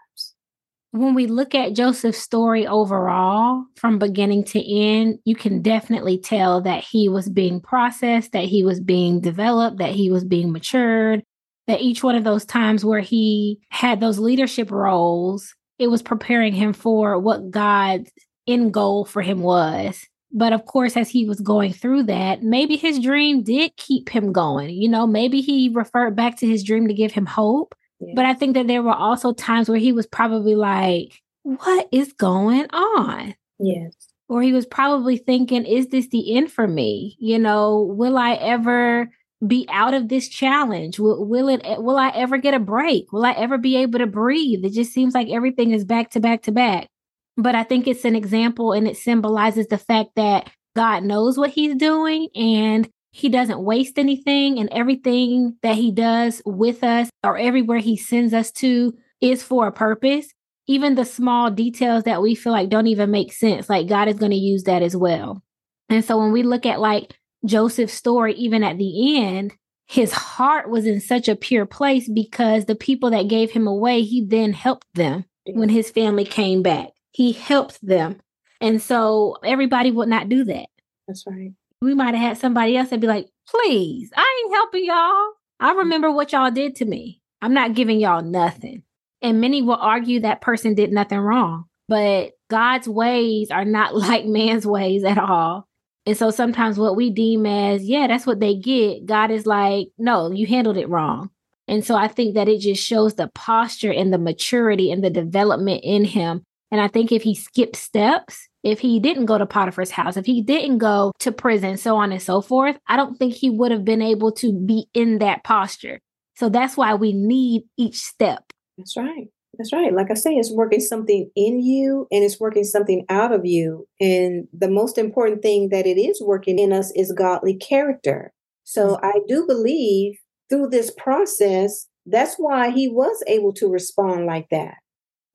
When 0.92 1.14
we 1.14 1.28
look 1.28 1.54
at 1.54 1.74
Joseph's 1.74 2.18
story 2.18 2.66
overall, 2.66 3.66
from 3.76 4.00
beginning 4.00 4.46
to 4.46 4.76
end, 4.76 5.20
you 5.26 5.36
can 5.36 5.62
definitely 5.62 6.18
tell 6.18 6.62
that 6.62 6.84
he 6.84 7.10
was 7.10 7.30
being 7.30 7.60
processed, 7.60 8.32
that 8.32 8.46
he 8.46 8.64
was 8.64 8.80
being 8.80 9.20
developed, 9.20 9.80
that 9.80 9.92
he 9.92 10.10
was 10.10 10.24
being 10.24 10.52
matured, 10.54 11.24
that 11.68 11.82
each 11.82 12.04
one 12.04 12.16
of 12.16 12.24
those 12.24 12.46
times 12.46 12.84
where 12.84 13.02
he 13.02 13.60
had 13.70 14.00
those 14.00 14.20
leadership 14.20 14.72
roles, 14.72 15.54
it 15.80 15.88
was 15.88 16.02
preparing 16.02 16.54
him 16.54 16.74
for 16.74 17.20
what 17.20 17.52
God's 17.52 18.10
end 18.48 18.74
goal 18.74 19.06
for 19.06 19.22
him 19.22 19.42
was. 19.42 20.06
But 20.32 20.54
of 20.54 20.66
course, 20.66 20.98
as 20.98 21.10
he 21.10 21.26
was 21.26 21.40
going 21.40 21.74
through 21.74 22.04
that, 22.04 22.42
maybe 22.42 22.76
his 22.76 23.00
dream 23.00 23.44
did 23.44 23.76
keep 23.78 24.10
him 24.10 24.34
going. 24.34 24.70
You 24.72 24.90
know, 24.90 25.08
maybe 25.08 25.42
he 25.42 25.70
referred 25.70 26.16
back 26.16 26.38
to 26.40 26.48
his 26.48 26.64
dream 26.64 26.88
to 26.88 26.94
give 26.94 27.12
him 27.12 27.26
hope. 27.26 27.76
Yes. 28.00 28.14
But 28.16 28.26
I 28.26 28.34
think 28.34 28.54
that 28.56 28.68
there 28.68 28.84
were 28.84 28.94
also 28.94 29.34
times 29.34 29.70
where 29.70 29.80
he 29.80 29.92
was 29.92 30.06
probably 30.06 30.56
like, 30.56 31.22
what 31.44 31.88
is 31.92 32.14
going 32.14 32.68
on? 32.72 33.36
Yes. 33.60 33.94
Or 34.30 34.42
he 34.42 34.52
was 34.52 34.66
probably 34.66 35.18
thinking, 35.18 35.66
is 35.66 35.88
this 35.88 36.10
the 36.10 36.36
end 36.36 36.52
for 36.52 36.68
me? 36.68 37.16
You 37.20 37.40
know, 37.40 37.82
will 37.82 38.18
I 38.18 38.34
ever 38.34 39.10
be 39.46 39.68
out 39.70 39.94
of 39.94 40.10
this 40.10 40.28
challenge? 40.28 41.00
Will, 41.00 41.26
will 41.26 41.50
it 41.50 41.62
will 41.82 41.98
I 41.98 42.10
ever 42.10 42.38
get 42.38 42.54
a 42.54 42.60
break? 42.60 43.12
Will 43.12 43.26
I 43.26 43.34
ever 43.34 43.58
be 43.58 43.78
able 43.78 44.00
to 44.00 44.08
breathe? 44.08 44.66
It 44.66 44.74
just 44.74 44.94
seems 44.94 45.14
like 45.14 45.30
everything 45.30 45.72
is 45.72 45.86
back 45.86 46.12
to 46.12 46.20
back 46.20 46.44
to 46.44 46.52
back. 46.52 46.88
But 47.36 47.54
I 47.54 47.64
think 47.64 47.88
it's 47.88 48.06
an 48.06 48.16
example 48.16 48.74
and 48.74 48.88
it 48.88 48.98
symbolizes 48.98 49.68
the 49.68 49.78
fact 49.78 50.12
that 50.16 50.50
God 50.76 51.04
knows 51.04 51.38
what 51.38 51.52
he's 51.52 51.76
doing 51.76 52.30
and 52.36 52.90
he 53.12 53.30
doesn't 53.30 53.64
waste 53.64 53.98
anything 53.98 54.60
and 54.60 54.70
everything 54.72 55.58
that 55.64 55.76
he 55.76 55.92
does 55.92 56.42
with 56.46 56.84
us 56.84 57.10
or 57.24 57.38
everywhere 57.38 57.80
he 57.80 57.98
sends 57.98 58.34
us 58.34 58.52
to 58.54 58.96
is 59.22 59.44
for 59.44 59.68
a 59.68 59.72
purpose. 59.72 60.28
Even 60.68 60.96
the 60.96 61.06
small 61.06 61.50
details 61.50 62.04
that 62.04 62.22
we 62.22 62.36
feel 62.36 62.54
like 62.54 62.70
don't 62.70 62.88
even 62.88 63.10
make 63.10 63.32
sense, 63.32 63.70
like 63.70 63.88
God 63.88 64.08
is 64.08 64.18
going 64.18 64.32
to 64.32 64.38
use 64.38 64.64
that 64.64 64.82
as 64.82 64.96
well. 64.96 65.42
And 65.90 66.04
so 66.04 66.18
when 66.18 66.32
we 66.32 66.44
look 66.44 66.66
at 66.66 66.82
like 66.82 67.18
Joseph's 67.46 67.94
story, 67.94 68.34
even 68.34 68.64
at 68.64 68.78
the 68.78 69.18
end, 69.18 69.54
his 69.88 70.12
heart 70.12 70.70
was 70.70 70.86
in 70.86 71.00
such 71.00 71.30
a 71.30 71.36
pure 71.36 71.66
place 71.66 72.10
because 72.10 72.66
the 72.66 72.76
people 72.76 73.10
that 73.12 73.30
gave 73.30 73.52
him 73.52 73.68
away, 73.68 74.02
he 74.02 74.24
then 74.26 74.54
helped 74.54 74.88
them 74.94 75.26
when 75.46 75.70
his 75.70 75.90
family 75.90 76.26
came 76.26 76.62
back. 76.62 76.90
He 77.12 77.32
helped 77.32 77.80
them. 77.86 78.20
And 78.60 78.82
so 78.82 79.38
everybody 79.44 79.92
would 79.92 80.10
not 80.10 80.30
do 80.30 80.44
that. 80.46 80.68
That's 81.08 81.24
right. 81.26 81.54
We 81.82 81.94
might 81.94 82.16
have 82.16 82.30
had 82.30 82.38
somebody 82.38 82.76
else 82.76 82.90
that'd 82.90 83.02
be 83.02 83.08
like, 83.08 83.30
please, 83.48 84.12
I 84.16 84.44
ain't 84.44 84.54
helping 84.54 84.86
y'all. 84.86 85.32
I 85.60 85.74
remember 85.78 86.12
what 86.12 86.32
y'all 86.32 86.52
did 86.52 86.76
to 86.78 86.86
me. 86.86 87.22
I'm 87.42 87.54
not 87.54 87.76
giving 87.76 88.00
y'all 88.00 88.24
nothing. 88.24 88.84
And 89.22 89.42
many 89.42 89.62
will 89.62 89.76
argue 89.76 90.22
that 90.22 90.42
person 90.42 90.76
did 90.76 90.92
nothing 90.92 91.20
wrong, 91.20 91.66
but 91.88 92.32
God's 92.50 92.88
ways 92.88 93.52
are 93.52 93.66
not 93.66 93.96
like 93.96 94.26
man's 94.26 94.66
ways 94.66 95.04
at 95.04 95.18
all. 95.18 95.67
And 96.08 96.16
so 96.18 96.32
sometimes 96.32 96.80
what 96.80 96.96
we 96.96 97.10
deem 97.10 97.46
as, 97.46 97.84
yeah, 97.84 98.08
that's 98.08 98.26
what 98.26 98.40
they 98.40 98.56
get, 98.56 99.06
God 99.06 99.30
is 99.30 99.46
like, 99.46 99.90
no, 99.98 100.32
you 100.32 100.48
handled 100.48 100.78
it 100.78 100.88
wrong. 100.88 101.30
And 101.68 101.84
so 101.84 101.96
I 101.96 102.08
think 102.08 102.36
that 102.36 102.48
it 102.48 102.62
just 102.62 102.82
shows 102.82 103.16
the 103.16 103.28
posture 103.36 103.92
and 103.92 104.14
the 104.14 104.18
maturity 104.18 104.90
and 104.90 105.04
the 105.04 105.10
development 105.10 105.82
in 105.84 106.06
him. 106.06 106.44
And 106.72 106.80
I 106.80 106.88
think 106.88 107.12
if 107.12 107.24
he 107.24 107.36
skipped 107.36 107.76
steps, 107.76 108.48
if 108.64 108.80
he 108.80 109.02
didn't 109.02 109.26
go 109.26 109.38
to 109.38 109.46
Potiphar's 109.46 109.92
house, 109.92 110.16
if 110.16 110.26
he 110.26 110.42
didn't 110.42 110.78
go 110.78 111.12
to 111.20 111.32
prison, 111.34 111.76
so 111.76 111.98
on 111.98 112.14
and 112.14 112.22
so 112.22 112.40
forth, 112.40 112.78
I 112.88 112.96
don't 112.96 113.18
think 113.18 113.34
he 113.34 113.50
would 113.50 113.72
have 113.72 113.84
been 113.84 114.02
able 114.02 114.32
to 114.34 114.54
be 114.54 114.88
in 114.94 115.20
that 115.20 115.44
posture. 115.44 116.00
So 116.38 116.48
that's 116.48 116.78
why 116.78 116.94
we 116.96 117.12
need 117.12 117.64
each 117.76 117.98
step. 117.98 118.46
That's 118.78 118.96
right. 118.96 119.28
That's 119.58 119.74
right. 119.74 119.94
Like 119.94 120.12
I 120.12 120.14
say, 120.14 120.36
it's 120.36 120.52
working 120.52 120.80
something 120.80 121.30
in 121.36 121.62
you 121.62 122.08
and 122.12 122.24
it's 122.24 122.40
working 122.40 122.64
something 122.64 123.06
out 123.10 123.32
of 123.32 123.46
you. 123.46 123.88
And 124.00 124.48
the 124.54 124.70
most 124.70 124.98
important 124.98 125.42
thing 125.42 125.70
that 125.70 125.88
it 125.88 126.00
is 126.00 126.22
working 126.22 126.60
in 126.60 126.72
us 126.72 126.92
is 126.96 127.12
godly 127.12 127.56
character. 127.56 128.34
So 128.64 128.96
mm-hmm. 128.96 129.06
I 129.06 129.20
do 129.28 129.46
believe 129.48 130.20
through 130.50 130.70
this 130.70 130.92
process, 130.92 131.88
that's 132.06 132.36
why 132.36 132.70
he 132.70 132.88
was 132.88 133.24
able 133.28 133.54
to 133.54 133.68
respond 133.68 134.26
like 134.26 134.48
that, 134.52 134.76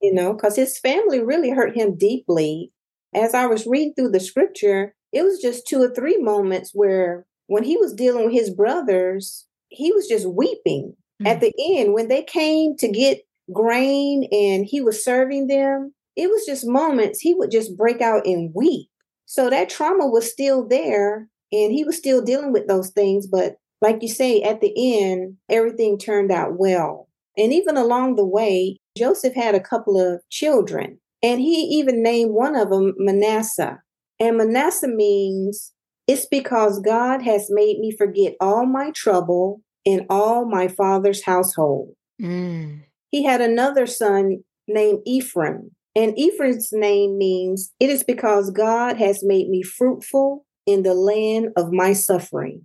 you 0.01 0.15
know, 0.15 0.33
because 0.33 0.57
his 0.57 0.79
family 0.79 1.21
really 1.21 1.51
hurt 1.51 1.77
him 1.77 1.97
deeply. 1.97 2.71
As 3.15 3.35
I 3.35 3.47
was 3.47 3.67
reading 3.67 3.95
through 3.95 4.11
the 4.11 4.21
scripture, 4.21 4.95
it 5.13 5.23
was 5.23 5.41
just 5.41 5.67
two 5.67 5.83
or 5.83 5.93
three 5.95 6.19
moments 6.19 6.71
where 6.73 7.27
when 7.47 7.65
he 7.65 7.77
was 7.77 7.93
dealing 7.93 8.27
with 8.27 8.35
his 8.35 8.51
brothers, 8.51 9.47
he 9.69 9.93
was 9.93 10.07
just 10.07 10.27
weeping. 10.27 10.95
Mm-hmm. 11.21 11.27
At 11.27 11.41
the 11.41 11.53
end, 11.77 11.93
when 11.93 12.09
they 12.09 12.23
came 12.23 12.77
to 12.79 12.89
get 12.89 13.21
grain 13.53 14.29
and 14.33 14.65
he 14.67 14.81
was 14.81 15.05
serving 15.05 15.47
them, 15.47 15.93
it 16.17 16.29
was 16.29 16.45
just 16.45 16.67
moments 16.67 17.21
he 17.21 17.35
would 17.35 17.51
just 17.51 17.77
break 17.77 18.01
out 18.01 18.27
and 18.27 18.53
weep. 18.55 18.89
So 19.27 19.49
that 19.51 19.71
trauma 19.71 20.07
was 20.07 20.31
still 20.31 20.67
there 20.67 21.29
and 21.51 21.73
he 21.73 21.85
was 21.85 21.97
still 21.97 22.23
dealing 22.23 22.53
with 22.53 22.67
those 22.67 22.91
things. 22.91 23.27
But 23.27 23.57
like 23.81 24.03
you 24.03 24.09
say, 24.09 24.43
at 24.43 24.61
the 24.61 24.73
end, 24.77 25.37
everything 25.51 25.99
turned 25.99 26.31
out 26.31 26.59
well. 26.59 27.09
And 27.37 27.53
even 27.53 27.77
along 27.77 28.17
the 28.17 28.27
way, 28.27 28.77
Joseph 28.97 29.35
had 29.35 29.55
a 29.55 29.61
couple 29.61 29.99
of 29.99 30.21
children 30.31 30.99
and 31.23 31.41
he 31.41 31.63
even 31.79 32.03
named 32.03 32.33
one 32.33 32.57
of 32.57 32.71
them 32.71 32.95
Manasseh. 32.99 33.81
And 34.21 34.37
Manasseh 34.37 34.89
means 34.89 35.73
it's 36.07 36.27
because 36.27 36.81
God 36.81 37.23
has 37.23 37.49
made 37.49 37.79
me 37.79 37.97
forget 37.97 38.35
all 38.41 38.67
my 38.67 38.91
trouble 38.91 39.63
in 39.85 40.07
all 40.11 40.45
my 40.47 40.69
father's 40.69 41.25
household. 41.25 41.95
Mm 42.21 42.83
he 43.13 43.23
had 43.23 43.41
another 43.41 43.87
son 43.87 44.43
named 44.67 45.01
Ephraim. 45.07 45.71
And 45.95 46.19
Ephraim's 46.19 46.71
name 46.73 47.19
means 47.19 47.73
it 47.79 47.91
is 47.91 48.03
because 48.03 48.51
God 48.51 48.97
has 48.97 49.23
made 49.23 49.49
me 49.49 49.63
fruitful 49.63 50.45
in 50.67 50.83
the 50.83 50.95
land 50.95 51.51
of 51.57 51.71
my 51.71 51.93
suffering. 51.93 52.63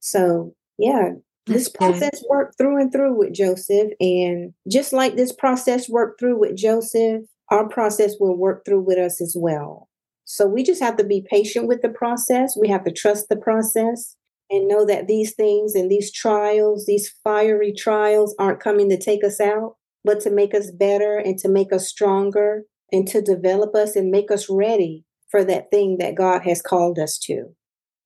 So, 0.00 0.54
yeah, 0.78 1.10
this 1.46 1.68
process 1.68 2.24
worked 2.30 2.56
through 2.56 2.80
and 2.80 2.90
through 2.90 3.18
with 3.18 3.34
Joseph. 3.34 3.92
And 4.00 4.54
just 4.66 4.94
like 4.94 5.16
this 5.16 5.32
process 5.32 5.88
worked 5.88 6.18
through 6.18 6.40
with 6.40 6.56
Joseph, 6.56 7.22
our 7.50 7.68
process 7.68 8.14
will 8.18 8.36
work 8.36 8.64
through 8.64 8.80
with 8.80 8.98
us 8.98 9.20
as 9.20 9.36
well. 9.38 9.88
So 10.24 10.46
we 10.46 10.62
just 10.62 10.82
have 10.82 10.96
to 10.96 11.04
be 11.04 11.26
patient 11.30 11.68
with 11.68 11.82
the 11.82 11.88
process. 11.90 12.56
We 12.60 12.68
have 12.68 12.84
to 12.84 12.92
trust 12.92 13.28
the 13.28 13.36
process 13.36 14.16
and 14.50 14.68
know 14.68 14.84
that 14.86 15.06
these 15.06 15.34
things 15.34 15.74
and 15.74 15.90
these 15.90 16.12
trials, 16.12 16.86
these 16.86 17.12
fiery 17.24 17.72
trials, 17.72 18.34
aren't 18.38 18.60
coming 18.60 18.88
to 18.90 18.98
take 18.98 19.24
us 19.24 19.40
out, 19.40 19.76
but 20.04 20.20
to 20.20 20.30
make 20.30 20.54
us 20.54 20.70
better 20.70 21.16
and 21.18 21.38
to 21.38 21.48
make 21.48 21.72
us 21.72 21.88
stronger 21.88 22.62
and 22.92 23.08
to 23.08 23.20
develop 23.20 23.74
us 23.74 23.96
and 23.96 24.10
make 24.10 24.30
us 24.30 24.48
ready 24.48 25.04
for 25.28 25.44
that 25.44 25.70
thing 25.70 25.98
that 25.98 26.14
God 26.14 26.42
has 26.42 26.62
called 26.62 26.98
us 26.98 27.18
to. 27.18 27.54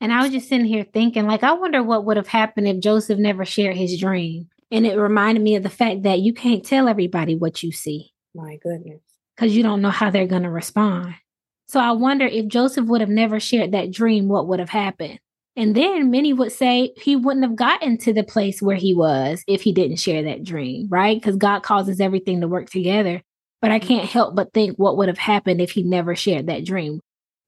And 0.00 0.12
I 0.12 0.22
was 0.22 0.32
just 0.32 0.48
sitting 0.48 0.66
here 0.66 0.86
thinking, 0.94 1.26
like, 1.26 1.42
I 1.42 1.52
wonder 1.52 1.82
what 1.82 2.06
would 2.06 2.16
have 2.16 2.28
happened 2.28 2.66
if 2.66 2.80
Joseph 2.80 3.18
never 3.18 3.44
shared 3.44 3.76
his 3.76 4.00
dream. 4.00 4.48
And 4.70 4.86
it 4.86 4.96
reminded 4.96 5.42
me 5.42 5.56
of 5.56 5.62
the 5.62 5.68
fact 5.68 6.04
that 6.04 6.20
you 6.20 6.32
can't 6.32 6.64
tell 6.64 6.88
everybody 6.88 7.36
what 7.36 7.62
you 7.62 7.70
see. 7.72 8.12
My 8.34 8.56
goodness. 8.62 9.00
Because 9.36 9.54
you 9.54 9.62
don't 9.62 9.82
know 9.82 9.90
how 9.90 10.10
they're 10.10 10.26
going 10.26 10.44
to 10.44 10.50
respond. 10.50 11.14
So 11.68 11.80
I 11.80 11.92
wonder 11.92 12.24
if 12.24 12.48
Joseph 12.48 12.86
would 12.86 13.00
have 13.00 13.10
never 13.10 13.38
shared 13.38 13.72
that 13.72 13.90
dream, 13.90 14.28
what 14.28 14.48
would 14.48 14.58
have 14.58 14.70
happened? 14.70 15.20
And 15.56 15.74
then 15.74 16.10
many 16.10 16.32
would 16.32 16.52
say 16.52 16.92
he 16.96 17.16
wouldn't 17.16 17.44
have 17.44 17.56
gotten 17.56 17.98
to 17.98 18.12
the 18.12 18.22
place 18.22 18.62
where 18.62 18.76
he 18.76 18.94
was 18.94 19.42
if 19.46 19.62
he 19.62 19.72
didn't 19.72 19.96
share 19.96 20.22
that 20.22 20.44
dream, 20.44 20.88
right? 20.88 21.20
Because 21.20 21.36
God 21.36 21.62
causes 21.62 22.00
everything 22.00 22.40
to 22.40 22.48
work 22.48 22.70
together. 22.70 23.22
But 23.60 23.70
I 23.70 23.78
mm-hmm. 23.78 23.88
can't 23.88 24.08
help 24.08 24.36
but 24.36 24.52
think 24.52 24.76
what 24.76 24.96
would 24.96 25.08
have 25.08 25.18
happened 25.18 25.60
if 25.60 25.72
he 25.72 25.82
never 25.82 26.14
shared 26.14 26.46
that 26.46 26.64
dream. 26.64 27.00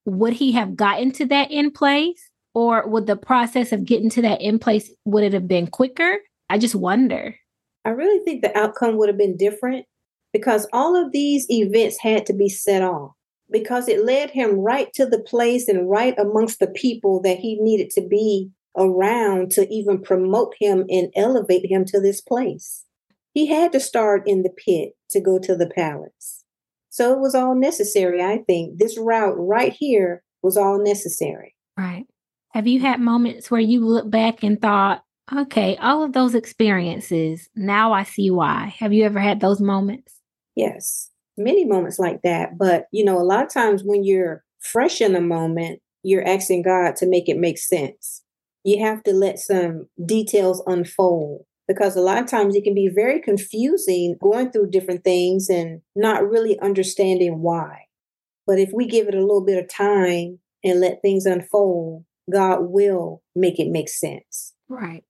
Would 0.05 0.35
he 0.35 0.53
have 0.53 0.77
gotten 0.77 1.13
to 1.13 1.27
that 1.27 1.51
in 1.51 1.71
place? 1.71 2.29
Or 2.55 2.87
would 2.87 3.07
the 3.07 3.17
process 3.17 3.73
of 3.73 3.87
getting 3.87 4.11
to 4.11 4.23
that 4.23 4.43
in 4.43 4.59
place, 4.59 4.91
would 5.07 5.25
it 5.25 5.33
have 5.33 5.49
been 5.49 5.69
quicker? 5.69 6.19
I 6.51 6.59
just 6.59 6.75
wonder. 6.75 7.37
I 7.85 7.91
really 7.91 8.23
think 8.25 8.43
the 8.43 8.57
outcome 8.57 8.99
would 8.99 9.09
have 9.09 9.17
been 9.17 9.39
different 9.39 9.87
because 10.33 10.67
all 10.73 10.95
of 10.95 11.13
these 11.13 11.47
events 11.49 11.99
had 11.99 12.27
to 12.27 12.35
be 12.35 12.49
set 12.49 12.83
off 12.83 13.13
because 13.53 13.89
it 13.89 14.05
led 14.05 14.31
him 14.31 14.59
right 14.59 14.93
to 14.95 15.07
the 15.07 15.21
place 15.21 15.69
and 15.69 15.89
right 15.89 16.19
amongst 16.19 16.59
the 16.59 16.69
people 16.69 17.21
that 17.23 17.39
he 17.39 17.59
needed 17.61 17.91
to 17.91 18.07
be 18.07 18.51
around 18.77 19.51
to 19.53 19.69
even 19.73 20.01
promote 20.01 20.55
him 20.59 20.85
and 20.89 21.13
elevate 21.15 21.71
him 21.71 21.85
to 21.85 22.01
this 22.01 22.21
place. 22.21 22.85
He 23.35 23.47
had 23.47 23.73
to 23.73 23.81
start 23.81 24.23
in 24.27 24.43
the 24.43 24.51
pit 24.51 24.93
to 25.11 25.21
go 25.21 25.39
to 25.39 25.57
the 25.57 25.69
palace. 25.69 26.45
So 26.91 27.13
it 27.13 27.21
was 27.21 27.35
all 27.35 27.55
necessary, 27.55 28.23
I 28.23 28.39
think. 28.47 28.79
This 28.79 28.99
route 28.99 29.35
right 29.37 29.73
here 29.73 30.23
was 30.43 30.57
all 30.57 30.83
necessary. 30.83 31.55
Right. 31.79 32.05
Have 32.51 32.67
you 32.67 32.81
had 32.81 33.01
moments 33.01 33.51
where 33.51 33.61
you 33.61 33.87
look 33.87 34.11
back 34.11 34.43
and 34.43 34.61
thought, 34.61 35.03
okay, 35.35 35.77
all 35.77 36.03
of 36.03 36.13
those 36.13 36.35
experiences, 36.35 37.49
now 37.55 37.93
I 37.93 38.03
see 38.03 38.31
why? 38.31 38.75
Have 38.79 38.93
you 38.93 39.05
ever 39.05 39.21
had 39.21 39.41
those 39.41 39.61
moments? 39.61 40.15
Yes, 40.55 41.09
many 41.37 41.65
moments 41.65 41.99
like 41.99 42.23
that. 42.23 42.59
But, 42.59 42.87
you 42.93 43.05
know, 43.05 43.19
a 43.19 43.25
lot 43.25 43.45
of 43.45 43.53
times 43.53 43.83
when 43.85 44.05
you're 44.05 44.45
fresh 44.61 45.01
in 45.01 45.15
a 45.15 45.21
moment, 45.21 45.81
you're 46.03 46.27
asking 46.27 46.63
God 46.63 46.97
to 46.97 47.07
make 47.07 47.29
it 47.29 47.39
make 47.39 47.59
sense. 47.59 48.23
You 48.65 48.85
have 48.85 49.03
to 49.05 49.13
let 49.13 49.39
some 49.39 49.89
details 50.05 50.63
unfold 50.67 51.45
because 51.67 51.97
a 51.97 52.01
lot 52.01 52.19
of 52.19 52.27
times 52.27 52.55
it 52.55 52.65
can 52.65 52.75
be 52.75 52.89
very 52.93 53.21
confusing 53.21 54.17
going 54.21 54.51
through 54.51 54.71
different 54.71 55.05
things 55.05 55.49
and 55.49 55.81
not 55.97 56.29
really 56.29 56.59
understanding 56.61 57.41
why. 57.41 57.87
But 58.47 58.59
if 58.59 58.71
we 58.73 58.87
give 58.87 59.09
it 59.09 59.15
a 59.15 59.21
little 59.21 59.45
bit 59.45 59.63
of 59.63 59.69
time 59.69 60.41
and 60.65 60.81
let 60.81 61.03
things 61.03 61.27
unfold, 61.27 62.05
God 62.31 62.59
will 62.63 63.23
make 63.35 63.59
it 63.59 63.69
make 63.71 63.89
sense. 63.89 64.55
Right. 64.69 65.05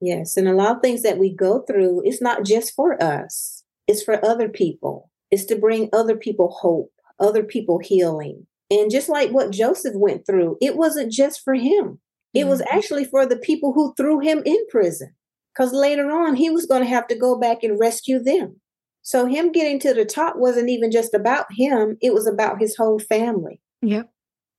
Yes. 0.00 0.36
And 0.36 0.48
a 0.48 0.54
lot 0.54 0.76
of 0.76 0.82
things 0.82 1.02
that 1.02 1.18
we 1.18 1.34
go 1.34 1.62
through, 1.62 2.02
it's 2.04 2.22
not 2.22 2.44
just 2.44 2.74
for 2.74 3.02
us, 3.02 3.64
it's 3.86 4.02
for 4.02 4.24
other 4.24 4.48
people. 4.48 5.10
It's 5.30 5.44
to 5.46 5.56
bring 5.56 5.88
other 5.92 6.16
people 6.16 6.50
hope, 6.60 6.92
other 7.20 7.42
people 7.42 7.78
healing. 7.78 8.46
And 8.70 8.90
just 8.90 9.08
like 9.08 9.30
what 9.30 9.50
Joseph 9.50 9.94
went 9.94 10.26
through, 10.26 10.58
it 10.60 10.76
wasn't 10.76 11.12
just 11.12 11.42
for 11.42 11.54
him, 11.54 12.00
it 12.34 12.40
mm-hmm. 12.40 12.50
was 12.50 12.62
actually 12.70 13.04
for 13.04 13.26
the 13.26 13.36
people 13.36 13.72
who 13.72 13.94
threw 13.94 14.20
him 14.20 14.42
in 14.44 14.58
prison. 14.68 15.14
Because 15.54 15.72
later 15.72 16.10
on, 16.10 16.36
he 16.36 16.50
was 16.50 16.66
going 16.66 16.82
to 16.82 16.88
have 16.88 17.08
to 17.08 17.16
go 17.16 17.38
back 17.38 17.62
and 17.62 17.80
rescue 17.80 18.22
them. 18.22 18.60
So, 19.02 19.26
him 19.26 19.50
getting 19.52 19.80
to 19.80 19.94
the 19.94 20.04
top 20.04 20.36
wasn't 20.36 20.68
even 20.68 20.90
just 20.90 21.14
about 21.14 21.46
him, 21.56 21.96
it 22.00 22.12
was 22.12 22.26
about 22.26 22.60
his 22.60 22.76
whole 22.76 22.98
family. 22.98 23.60
Yep. 23.82 24.10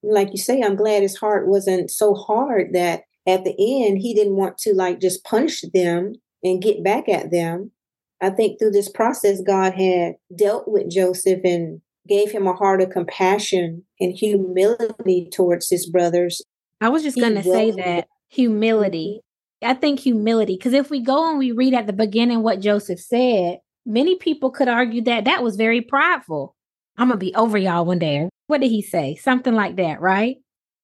Like 0.01 0.31
you 0.31 0.37
say, 0.37 0.61
I'm 0.61 0.75
glad 0.75 1.03
his 1.03 1.17
heart 1.17 1.47
wasn't 1.47 1.91
so 1.91 2.15
hard 2.15 2.73
that 2.73 3.03
at 3.27 3.43
the 3.43 3.55
end 3.59 3.99
he 3.99 4.13
didn't 4.13 4.35
want 4.35 4.57
to 4.59 4.73
like 4.73 4.99
just 4.99 5.23
punish 5.23 5.63
them 5.73 6.13
and 6.43 6.61
get 6.61 6.83
back 6.83 7.07
at 7.07 7.31
them. 7.31 7.71
I 8.21 8.29
think 8.29 8.59
through 8.59 8.71
this 8.71 8.89
process, 8.89 9.41
God 9.45 9.73
had 9.73 10.15
dealt 10.35 10.67
with 10.67 10.89
Joseph 10.89 11.39
and 11.43 11.81
gave 12.07 12.31
him 12.31 12.47
a 12.47 12.53
heart 12.53 12.81
of 12.81 12.89
compassion 12.89 13.83
and 13.99 14.13
humility 14.13 15.29
towards 15.31 15.69
his 15.69 15.89
brothers. 15.89 16.41
I 16.81 16.89
was 16.89 17.03
just 17.03 17.17
going 17.17 17.35
to 17.35 17.43
say 17.43 17.71
that 17.71 18.07
humility. 18.29 19.21
Mm-hmm. 19.63 19.71
I 19.71 19.73
think 19.73 19.99
humility, 19.99 20.55
because 20.55 20.73
if 20.73 20.89
we 20.89 21.01
go 21.01 21.29
and 21.29 21.37
we 21.37 21.51
read 21.51 21.73
at 21.73 21.85
the 21.85 21.93
beginning 21.93 22.43
what 22.43 22.61
Joseph 22.61 22.99
said, 22.99 23.59
many 23.85 24.15
people 24.15 24.51
could 24.51 24.69
argue 24.69 25.01
that 25.03 25.25
that 25.25 25.43
was 25.43 25.57
very 25.57 25.81
prideful. 25.81 26.55
I'm 26.97 27.09
going 27.09 27.19
to 27.19 27.25
be 27.25 27.35
over 27.35 27.57
y'all 27.57 27.85
one 27.85 27.99
day. 27.99 28.29
What 28.47 28.61
did 28.61 28.69
he 28.69 28.81
say? 28.81 29.15
Something 29.15 29.53
like 29.53 29.75
that, 29.75 29.99
right? 30.01 30.37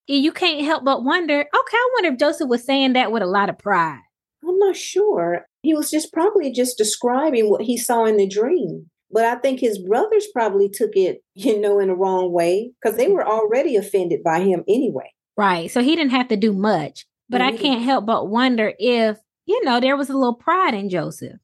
You 0.07 0.31
can't 0.31 0.63
help 0.63 0.83
but 0.83 1.03
wonder 1.03 1.39
okay, 1.39 1.77
I 1.77 1.89
wonder 1.95 2.11
if 2.11 2.19
Joseph 2.19 2.47
was 2.47 2.63
saying 2.63 2.93
that 2.93 3.11
with 3.11 3.23
a 3.23 3.27
lot 3.27 3.49
of 3.49 3.57
pride. 3.57 4.01
I'm 4.47 4.59
not 4.59 4.75
sure. 4.75 5.47
He 5.65 5.73
was 5.73 5.89
just 5.89 6.13
probably 6.13 6.51
just 6.51 6.77
describing 6.77 7.49
what 7.49 7.61
he 7.61 7.75
saw 7.75 8.05
in 8.05 8.17
the 8.17 8.27
dream. 8.27 8.89
But 9.11 9.25
I 9.25 9.35
think 9.35 9.59
his 9.59 9.79
brothers 9.79 10.27
probably 10.33 10.69
took 10.69 10.91
it, 10.95 11.23
you 11.33 11.59
know, 11.59 11.79
in 11.79 11.87
the 11.87 11.95
wrong 11.95 12.31
way 12.31 12.71
because 12.81 12.97
they 12.97 13.07
were 13.07 13.27
already 13.27 13.75
offended 13.75 14.21
by 14.23 14.41
him 14.41 14.63
anyway. 14.67 15.11
Right. 15.35 15.71
So 15.71 15.81
he 15.81 15.95
didn't 15.95 16.11
have 16.11 16.27
to 16.27 16.37
do 16.37 16.53
much. 16.53 17.05
But 17.29 17.41
mm-hmm. 17.41 17.55
I 17.55 17.57
can't 17.57 17.81
help 17.81 18.05
but 18.05 18.27
wonder 18.27 18.73
if, 18.77 19.17
you 19.47 19.63
know, 19.65 19.79
there 19.79 19.97
was 19.97 20.09
a 20.09 20.17
little 20.17 20.35
pride 20.35 20.75
in 20.75 20.89
Joseph. 20.89 21.39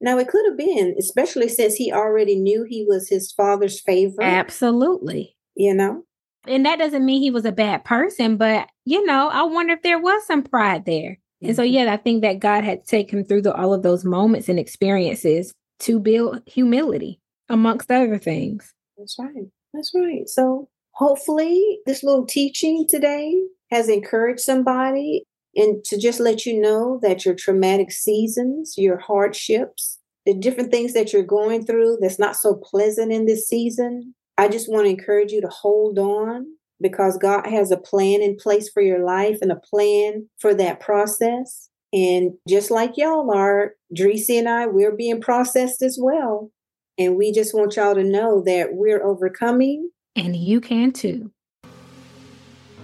Now, 0.00 0.18
it 0.18 0.28
could 0.28 0.44
have 0.46 0.58
been, 0.58 0.96
especially 0.98 1.48
since 1.48 1.74
he 1.74 1.92
already 1.92 2.36
knew 2.36 2.64
he 2.68 2.84
was 2.88 3.08
his 3.08 3.30
father's 3.30 3.80
favorite. 3.80 4.24
Absolutely. 4.24 5.36
You 5.54 5.74
know? 5.74 6.04
And 6.48 6.66
that 6.66 6.78
doesn't 6.78 7.04
mean 7.04 7.22
he 7.22 7.30
was 7.30 7.44
a 7.44 7.52
bad 7.52 7.84
person, 7.84 8.36
but, 8.36 8.66
you 8.84 9.04
know, 9.04 9.28
I 9.28 9.42
wonder 9.42 9.74
if 9.74 9.82
there 9.82 10.00
was 10.00 10.26
some 10.26 10.42
pride 10.42 10.86
there. 10.86 11.19
And 11.42 11.56
so, 11.56 11.62
yeah, 11.62 11.92
I 11.92 11.96
think 11.96 12.22
that 12.22 12.38
God 12.38 12.64
had 12.64 12.84
taken 12.84 13.20
him 13.20 13.24
through 13.24 13.42
the, 13.42 13.54
all 13.54 13.72
of 13.72 13.82
those 13.82 14.04
moments 14.04 14.48
and 14.48 14.58
experiences 14.58 15.52
to 15.80 15.98
build 15.98 16.42
humility, 16.46 17.18
amongst 17.48 17.90
other 17.90 18.18
things. 18.18 18.72
That's 18.96 19.16
right. 19.18 19.46
That's 19.72 19.92
right. 19.94 20.28
So, 20.28 20.68
hopefully, 20.92 21.80
this 21.86 22.02
little 22.02 22.26
teaching 22.26 22.86
today 22.88 23.42
has 23.70 23.88
encouraged 23.88 24.40
somebody 24.40 25.24
and 25.56 25.82
to 25.84 25.98
just 25.98 26.20
let 26.20 26.46
you 26.46 26.60
know 26.60 27.00
that 27.02 27.24
your 27.24 27.34
traumatic 27.34 27.90
seasons, 27.90 28.74
your 28.76 28.98
hardships, 28.98 29.98
the 30.26 30.34
different 30.34 30.70
things 30.70 30.92
that 30.92 31.12
you're 31.12 31.22
going 31.22 31.64
through 31.64 31.98
that's 32.00 32.18
not 32.18 32.36
so 32.36 32.54
pleasant 32.54 33.12
in 33.12 33.26
this 33.26 33.48
season, 33.48 34.14
I 34.38 34.48
just 34.48 34.70
want 34.70 34.86
to 34.86 34.90
encourage 34.90 35.32
you 35.32 35.40
to 35.40 35.48
hold 35.48 35.98
on 35.98 36.46
because 36.80 37.18
God 37.18 37.46
has 37.46 37.70
a 37.70 37.76
plan 37.76 38.22
in 38.22 38.36
place 38.36 38.68
for 38.68 38.82
your 38.82 39.04
life 39.04 39.38
and 39.42 39.52
a 39.52 39.56
plan 39.56 40.28
for 40.38 40.54
that 40.54 40.80
process. 40.80 41.68
And 41.92 42.32
just 42.48 42.70
like 42.70 42.96
y'all 42.96 43.34
are, 43.34 43.74
Dreesy 43.96 44.38
and 44.38 44.48
I, 44.48 44.66
we're 44.66 44.94
being 44.94 45.20
processed 45.20 45.82
as 45.82 45.98
well. 46.00 46.50
And 46.98 47.16
we 47.16 47.32
just 47.32 47.54
want 47.54 47.76
y'all 47.76 47.94
to 47.94 48.04
know 48.04 48.42
that 48.44 48.74
we're 48.74 49.02
overcoming. 49.02 49.90
And 50.14 50.36
you 50.36 50.60
can 50.60 50.92
too. 50.92 51.32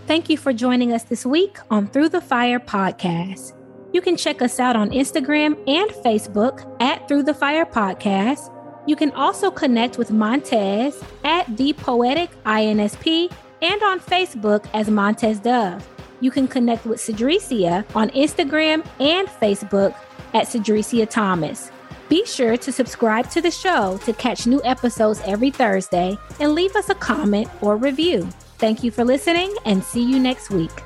Thank 0.06 0.28
you 0.28 0.36
for 0.36 0.52
joining 0.52 0.92
us 0.92 1.02
this 1.04 1.26
week 1.26 1.58
on 1.70 1.88
Through 1.88 2.10
the 2.10 2.20
Fire 2.20 2.60
podcast. 2.60 3.52
You 3.92 4.00
can 4.00 4.16
check 4.16 4.42
us 4.42 4.60
out 4.60 4.76
on 4.76 4.90
Instagram 4.90 5.56
and 5.66 5.90
Facebook 6.04 6.64
at 6.80 7.08
Through 7.08 7.24
the 7.24 7.34
Fire 7.34 7.64
Podcast. 7.64 8.52
You 8.86 8.94
can 8.94 9.10
also 9.12 9.50
connect 9.50 9.98
with 9.98 10.10
Montez 10.10 11.02
at 11.24 11.56
The 11.56 11.72
Poetic 11.72 12.30
INSP 12.44 13.32
and 13.62 13.82
on 13.82 14.00
Facebook 14.00 14.66
as 14.74 14.88
Montez 14.88 15.40
Dove. 15.40 15.86
You 16.20 16.30
can 16.30 16.48
connect 16.48 16.86
with 16.86 16.98
Cedricia 16.98 17.84
on 17.94 18.10
Instagram 18.10 18.86
and 19.00 19.28
Facebook 19.28 19.94
at 20.34 20.46
Cedricia 20.46 21.08
Thomas. 21.08 21.70
Be 22.08 22.24
sure 22.24 22.56
to 22.56 22.72
subscribe 22.72 23.28
to 23.30 23.40
the 23.40 23.50
show 23.50 23.98
to 24.04 24.12
catch 24.12 24.46
new 24.46 24.62
episodes 24.64 25.20
every 25.24 25.50
Thursday 25.50 26.16
and 26.38 26.54
leave 26.54 26.76
us 26.76 26.88
a 26.88 26.94
comment 26.94 27.48
or 27.60 27.76
review. 27.76 28.22
Thank 28.58 28.84
you 28.84 28.90
for 28.90 29.04
listening 29.04 29.54
and 29.64 29.82
see 29.82 30.02
you 30.02 30.18
next 30.18 30.50
week. 30.50 30.85